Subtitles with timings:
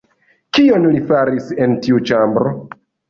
[0.57, 2.55] Kion li faris en tiu ĉambro?